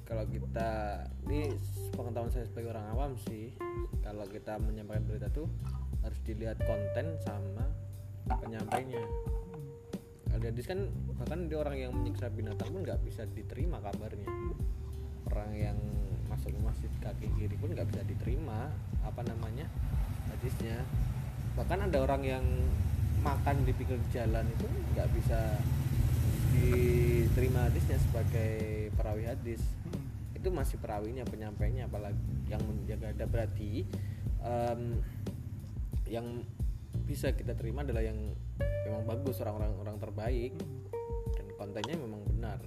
[0.06, 1.52] kalau kita ini
[1.92, 3.52] pengetahuan saya sebagai orang awam sih
[4.00, 5.44] kalau kita menyampaikan berita tuh
[6.00, 7.66] harus dilihat konten sama
[8.24, 9.02] penyampainya.
[10.32, 10.86] Ada hadis kan
[11.18, 14.30] bahkan dia orang yang menyiksa binatang pun nggak bisa diterima kabarnya.
[15.28, 15.76] Orang yang
[16.30, 18.70] masuk masjid kaki kiri pun nggak bisa diterima
[19.02, 19.66] apa namanya
[20.30, 20.78] hadisnya.
[21.58, 22.44] Bahkan ada orang yang
[23.20, 25.40] makan di pinggir jalan itu nggak bisa
[26.54, 29.62] diterima hadisnya sebagai perawi hadis.
[29.88, 30.06] Hmm.
[30.38, 33.26] itu masih perawinya penyampainya apalagi yang menjaga ada.
[33.26, 33.82] Berarti
[34.38, 35.02] em,
[36.06, 36.46] yang
[37.04, 38.16] bisa kita terima adalah yang
[38.86, 40.52] memang bagus orang-orang orang terbaik.
[41.34, 42.62] Dan kontennya memang benar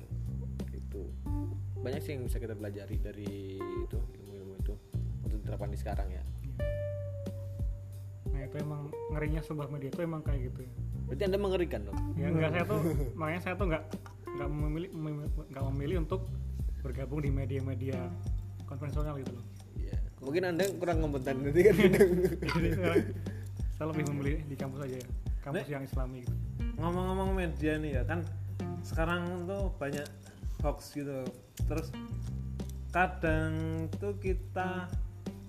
[0.76, 1.08] itu
[1.82, 4.74] banyak sih yang bisa kita pelajari dari itu ilmu-ilmu itu
[5.26, 6.24] untuk diterapkan di sekarang ya
[8.52, 10.72] itu emang ngerinya sebuah media itu emang kayak gitu ya.
[11.08, 12.80] Berarti anda mengerikan dong ya enggak saya tuh
[13.16, 13.84] makanya saya tuh nggak
[14.32, 16.22] nggak memilih mem- nggak memilih untuk
[16.84, 18.00] bergabung di media-media
[18.68, 19.46] konvensional gitu loh.
[19.78, 19.96] Iya.
[20.20, 21.76] mungkin anda kurang kompeten nanti kan?
[22.60, 23.04] Jadi sekarang
[23.72, 25.08] saya lebih memilih di kampus aja ya
[25.42, 25.72] kampus Nek.
[25.74, 26.36] yang islami gitu.
[26.78, 28.20] ngomong-ngomong media nih ya kan
[28.82, 30.06] sekarang tuh banyak
[30.62, 31.26] hoax gitu.
[31.66, 31.90] Terus
[32.92, 33.54] kadang
[33.98, 34.90] tuh kita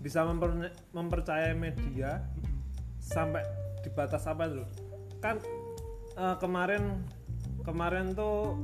[0.03, 2.23] bisa memper- mempercayai media
[3.03, 3.43] sampai
[3.83, 4.63] di batas apa dulu
[5.19, 5.43] kan
[6.15, 7.03] eh, kemarin
[7.67, 8.63] kemarin tuh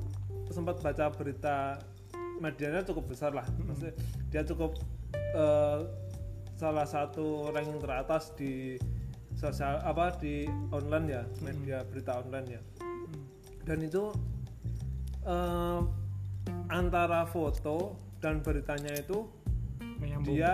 [0.50, 1.78] sempat baca berita
[2.38, 3.46] medianya cukup besar lah.
[3.66, 3.94] Maksudnya
[4.30, 4.78] dia cukup
[5.14, 5.78] eh,
[6.58, 8.78] salah satu ranking teratas di
[9.38, 12.62] sosial apa di online ya media berita online ya.
[13.66, 14.10] Dan itu
[15.26, 15.80] eh,
[16.72, 19.28] antara foto dan beritanya itu
[19.78, 20.52] Nggak nyambung dia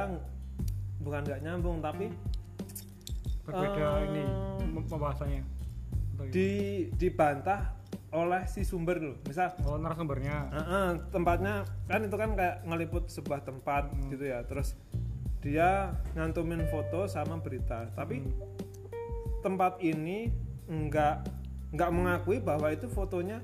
[1.01, 2.09] bukan nggak nyambung tapi
[3.44, 4.22] berbeda Eh, ini
[4.59, 5.42] pem- pembahasannya
[6.26, 6.50] di
[6.90, 7.74] dibantah
[8.11, 11.54] oleh si sumber loh misal oh narasumbernya eh, eh, tempatnya
[11.85, 14.09] kan itu kan kayak ngeliput sebuah tempat Hmm.
[14.09, 14.78] gitu ya terus
[15.38, 18.33] dia nyantumin foto sama berita tapi Hmm.
[19.40, 20.30] tempat ini
[20.64, 21.16] nggak
[21.70, 23.42] nggak mengakui bahwa itu fotonya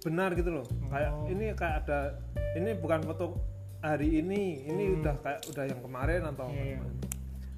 [0.00, 1.24] benar gitu loh kayak Oh.
[1.26, 2.20] ini kayak ada
[2.54, 3.40] ini bukan foto
[3.80, 5.00] hari ini ini Hmm.
[5.00, 6.80] udah kayak udah yang kemarin atau Iya, iya.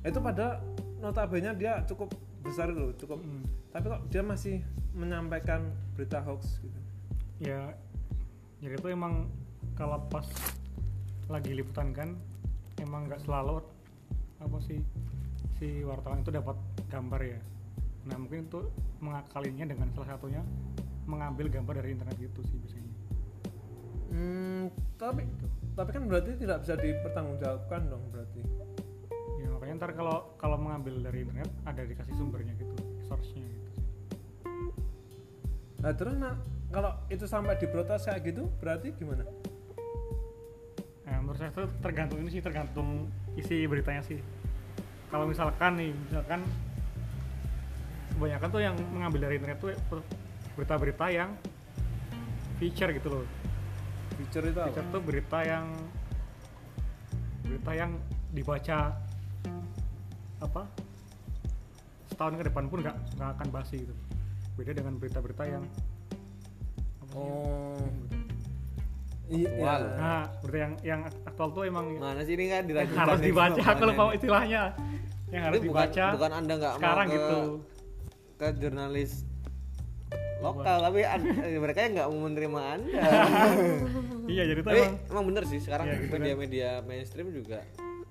[0.06, 0.62] Itu pada
[1.02, 2.14] notabene dia cukup
[2.46, 3.18] besar loh cukup.
[3.18, 3.44] Mm.
[3.74, 4.56] tapi kok dia masih
[4.96, 6.80] menyampaikan berita hoax gitu?
[7.42, 7.74] Ya
[8.64, 9.28] jadi itu emang
[9.76, 10.24] kalau pas
[11.28, 12.16] lagi liputan kan
[12.80, 13.60] emang nggak selalu
[14.40, 14.80] apa sih
[15.58, 16.56] si wartawan itu dapat
[16.88, 17.40] gambar ya.
[18.08, 18.60] Nah mungkin itu
[19.02, 20.40] mengakalinya dengan salah satunya
[21.04, 22.92] mengambil gambar dari internet gitu sih biasanya.
[24.16, 24.64] Hmm,
[24.96, 25.28] tapi
[25.76, 28.40] tapi kan berarti tidak bisa dipertanggungjawabkan dong berarti
[29.76, 32.74] ntar kalau kalau mengambil dari internet ada dikasih sumbernya gitu
[33.06, 33.70] source-nya gitu
[35.84, 36.34] nah terus nah,
[36.72, 39.22] kalau itu sampai diprotes kayak gitu berarti gimana
[41.06, 43.06] Nah, menurut saya itu tergantung ini sih tergantung
[43.38, 44.18] isi beritanya sih.
[45.06, 46.42] Kalau misalkan nih, misalkan
[48.10, 50.02] kebanyakan tuh yang mengambil dari internet tuh
[50.58, 51.30] berita-berita yang
[52.58, 53.24] feature gitu loh.
[54.16, 55.66] feature itu apa Feature tuh berita yang
[57.44, 57.90] berita yang
[58.32, 58.96] dibaca
[60.38, 60.62] apa
[62.06, 63.94] setahun ke depan pun nggak nggak akan basi gitu.
[64.54, 65.64] Beda dengan berita-berita yang
[66.98, 67.18] apa sih?
[67.18, 67.80] oh
[69.26, 69.34] Aktual.
[69.34, 73.20] iya Nah, berita yang yang aktual tuh emang mana sih ini kan yang diragukan harus
[73.20, 74.16] dibaca lupa konten.
[74.16, 74.62] istilahnya
[75.26, 77.38] yang harus Itu bukan, dibaca bukan anda nggak mau sekarang ke, gitu
[78.36, 79.12] ke jurnalis
[80.36, 83.02] lokal tapi eh, mereka yang nggak mau menerima anda
[84.32, 86.14] iya jadi itu tapi emang emang bener sih sekarang Iya, gitu kan.
[86.16, 87.58] media-media mainstream juga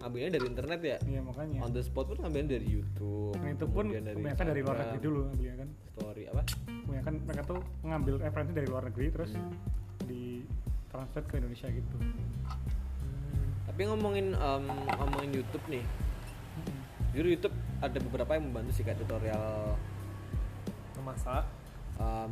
[0.06, 0.98] ngambilnya dari internet ya?
[1.02, 1.60] Iya makanya.
[1.66, 5.00] On the spot pun ngambilnya dari YouTube dan itu pun kemudian kebanyakan dari luar negeri
[5.02, 5.70] dulu ngambilnya kan.
[5.98, 6.42] Story apa?
[6.70, 9.32] Kebanyakan mereka tuh mengambil referensi dari luar negeri terus
[10.06, 10.24] di
[10.94, 11.98] translate ke Indonesia gitu.
[13.66, 14.64] Tapi ngomongin em,
[14.94, 15.82] ngomongin YouTube nih.
[17.18, 19.74] Jujur YouTube ada beberapa yang membantu sih kayak tutorial
[21.02, 21.50] memasak.
[21.98, 22.30] Em,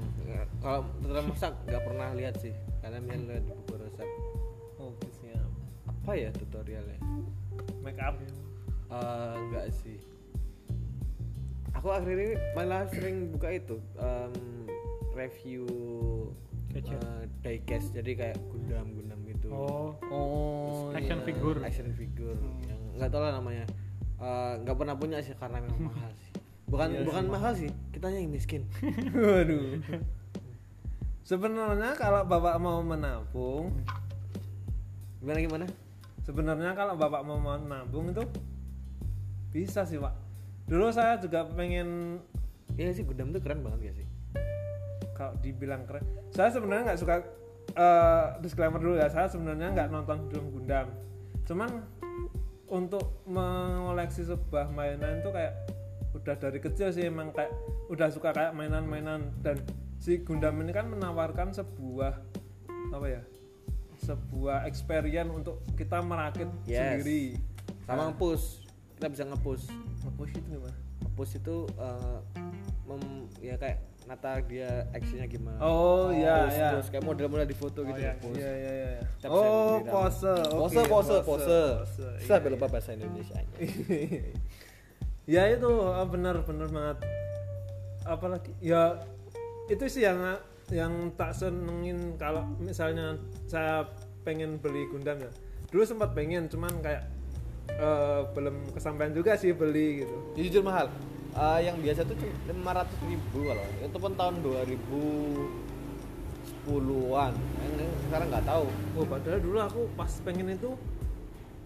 [0.62, 2.54] kalau tutorial masak nggak pernah lihat sih.
[2.86, 4.10] Karena misalnya lihat di buku resep.
[4.78, 5.50] Oh siap
[6.04, 7.00] apa ya tutorialnya
[7.82, 8.16] make up.
[8.88, 9.98] Eh, enggak sih.
[11.74, 14.32] Aku akhir ini malah sering buka itu em,
[15.12, 15.66] review
[16.70, 17.02] Gadget.
[17.02, 17.92] eh, diecast.
[17.92, 19.48] Jadi kayak gundam gundam gitu.
[19.50, 19.98] Oh.
[20.08, 21.28] Oh Action iya.
[21.28, 21.60] figure.
[21.62, 22.38] action figure.
[22.38, 22.62] Hmm.
[22.70, 23.66] yang nggak tahu lah namanya.
[24.18, 26.32] Eh, nggak pernah punya sih karena memang mahal sih.
[26.64, 27.70] Bukan Iya sih, bukan mahal sih.
[27.92, 28.62] Kitanya yang miskin.
[29.14, 29.82] Waduh.
[31.24, 33.72] Sebenarnya kalau bapak mau menabung
[35.20, 35.66] gimana gimana
[36.24, 38.24] sebenarnya kalau bapak mau nabung itu
[39.54, 40.16] bisa sih pak.
[40.66, 42.20] Dulu saya juga pengen
[42.74, 44.08] Iya sih Gundam tuh keren banget gak sih?
[45.14, 46.02] Kalau dibilang keren.
[46.34, 47.16] Saya sebenarnya nggak suka
[47.78, 49.08] eh, disclaimer dulu ya.
[49.14, 50.90] Saya sebenarnya nggak nonton film Gundam.
[51.46, 51.70] Cuman
[52.66, 55.54] untuk mengoleksi sebuah mainan itu kayak
[56.18, 57.54] udah dari kecil sih emang kayak
[57.94, 59.30] udah suka kayak mainan-mainan.
[59.46, 59.62] Dan
[60.02, 62.18] si Gundam ini kan menawarkan sebuah
[62.94, 63.22] apa ya
[64.04, 67.00] sebuah experience untuk kita merakit Yes.
[67.00, 67.40] sendiri
[67.84, 68.46] sama nge-push
[68.96, 69.66] kita bisa nge-push
[70.04, 72.20] nge-push itu gimana nge-push itu eh,
[72.84, 77.56] mem- ya kayak nata dia actionnya gimana oh iya Terus- iya terus kayak model-model di
[77.56, 78.36] foto gitu iya, nge-push.
[78.36, 79.02] Iya iya iya.
[79.26, 80.34] Oh pose.
[80.52, 81.60] pose pose pose
[82.20, 82.54] Iya, sampai iya.
[82.54, 83.40] lupa bahasa Indonesia
[85.26, 86.98] ya itu ah, benar benar banget.
[88.04, 89.00] Apalagi ya
[89.66, 90.20] itu sih yang
[90.74, 93.14] yang tak senengin kalau misalnya
[93.46, 93.86] saya
[94.26, 95.30] pengen beli Gundam ya.
[95.70, 97.06] Dulu sempat pengen cuman kayak
[97.70, 100.18] eh, belum kesampaian juga sih beli gitu.
[100.34, 100.90] Ya, jujur mahal
[101.34, 102.14] Eh, yang biasa tuh
[102.54, 109.58] cuma 500 ribu kalau itu pun tahun 2010-an Yang sekarang nggak tahu Oh padahal dulu
[109.58, 110.78] aku pas pengen itu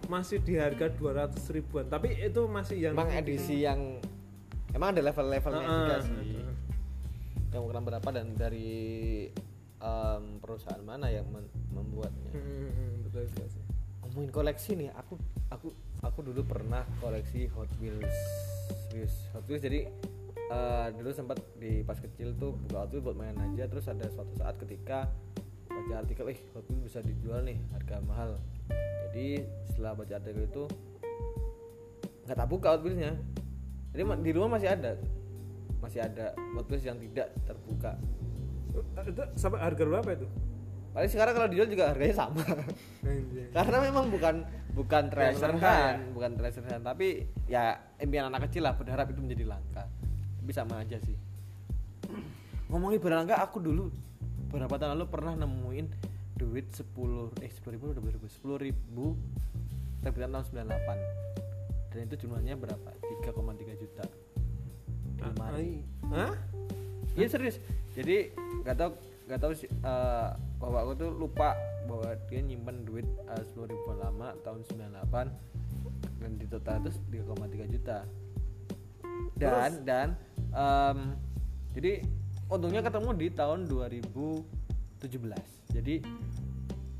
[0.08, 4.00] masih di harga 200 ribuan tapi itu masih yang emang edisi yang
[4.72, 6.37] emang ada level-levelnya Heeh, juga sih.
[7.48, 9.28] Yang ukuran berapa dan dari
[9.80, 12.32] em, perusahaan mana yang men- membuatnya?
[12.36, 13.64] Hmm, betul betul sih.
[14.08, 15.20] ngomongin koleksi nih aku
[15.52, 15.68] aku
[16.00, 18.16] aku dulu pernah koleksi Hot Wheels
[18.92, 19.60] Wheels Hot Wheels.
[19.60, 19.84] Jadi
[20.48, 23.68] eh, dulu sempat di pas kecil tuh buka Hot Wheels buat main aja.
[23.68, 25.12] Terus ada suatu saat ketika
[25.68, 28.40] baca artikel eh Hot Wheels bisa dijual nih harga mahal.
[29.08, 30.64] Jadi setelah baca artikel itu
[32.24, 33.12] nggak tak buka Hot Wheelsnya.
[33.92, 34.96] Jadi di rumah masih ada
[35.78, 37.94] masih ada Wheels yang tidak terbuka.
[39.06, 40.28] Itu sampai harga berapa itu?
[40.98, 42.42] paling sekarang kalau dijual juga harganya sama.
[43.56, 44.42] Karena memang bukan
[44.74, 45.62] bukan treasure ya?
[45.62, 46.82] hunt bukan treasure hunt.
[46.82, 49.86] Tapi ya impian anak kecil lah berharap itu menjadi langka.
[50.42, 51.14] Tapi sama aja sih.
[52.66, 53.94] Ngomongin barang langka aku dulu
[54.50, 55.86] beberapa tahun lalu pernah nemuin
[56.34, 58.26] duit 10 eh 10 ribu udah ribu?
[58.26, 59.04] 10 ribu
[60.02, 62.90] terbitan tahun 98 dan itu jumlahnya berapa?
[63.22, 64.04] 3,3 juta
[66.08, 66.32] Hah?
[67.14, 67.56] Iya serius.
[67.92, 68.30] Jadi
[68.62, 68.90] nggak tahu
[69.26, 71.52] nggak tahu sih eh, bahwa aku tuh lupa
[71.84, 73.04] bahwa dia nyimpen duit
[73.44, 77.98] sepuluh ribu lama tahun 98 dan di total itu 3,3 juta.
[79.34, 80.08] Dan dan
[80.50, 80.98] em,
[81.72, 82.02] jadi
[82.48, 84.44] untungnya ketemu di tahun 2017.
[85.74, 85.94] Jadi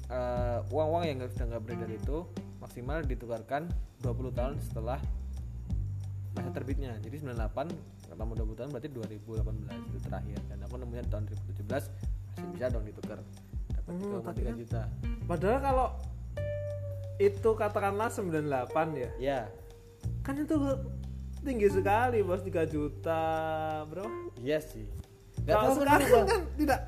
[0.08, 2.16] eh, uang-uang yang nggak- sudah nggak beredar itu
[2.58, 3.68] maksimal ditukarkan
[4.00, 4.98] 20 tahun setelah
[6.48, 6.92] masa terbitnya.
[6.98, 7.68] Jadi 98
[8.08, 9.44] ketemu 20 tahun berarti 2018
[9.84, 10.38] itu terakhir.
[10.48, 11.84] Dan aku nemunya tahun 2017
[12.26, 13.18] masih bisa dong ditukar.
[13.68, 14.82] Dapat Hmm, 3,3 tapi kan- juta.
[15.28, 15.86] Padahal kalau
[17.18, 19.10] itu katakanlah 98 ya.
[19.20, 19.40] ya
[20.22, 20.56] Kan itu
[21.38, 23.22] tinggi sekali bos 3 juta
[23.84, 24.08] berapa?
[24.38, 24.88] iya sih.
[25.38, 26.80] Nggak Kalau sekarang kan tidak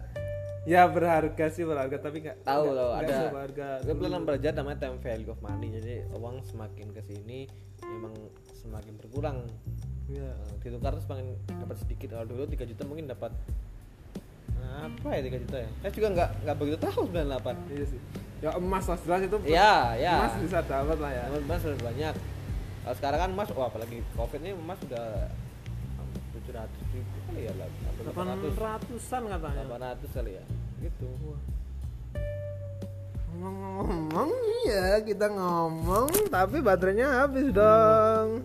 [0.68, 4.78] ya berharga sih berharga tapi nggak tahu loh nggak ada seberharga gue pernah belajar namanya
[4.84, 7.48] time value of money jadi uang semakin ke sini
[7.84, 8.14] memang
[8.60, 9.38] semakin berkurang
[10.10, 10.26] Iya.
[10.26, 13.30] Eh, ditukar terus semakin dapat sedikit kalau dulu 3 juta mungkin dapat
[14.60, 18.00] apa ya 3 juta ya saya juga nggak nggak begitu tahu 98 Iya sih.
[18.40, 19.36] Ya emas lah jelas itu.
[19.44, 20.14] Iya, ya.
[20.16, 21.22] Emas bisa dapat lah ya.
[21.28, 22.14] Emas emas sudah banyak.
[22.80, 25.28] Kalau sekarang kan emas, wah apalagi covid ini emas sudah
[26.32, 29.62] tujuh ratus ribu kali ya lah, atau delapan ratus, 800-an katanya.
[29.62, 30.44] delapan ratus kali ya,
[30.82, 31.06] gitu.
[33.38, 34.30] Ngomong
[34.66, 38.42] iya kita ngomong tapi baterainya habis dong.